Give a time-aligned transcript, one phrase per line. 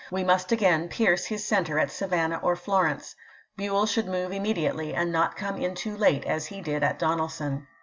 [0.09, 2.47] We must again pierce his center at Savannah it«ii'^ w.'ii.
[2.47, 3.15] or Florence.
[3.55, 6.81] Buell should move immediately, and Part iiV, not come in too late, as he did
[6.83, 7.67] at Donelson."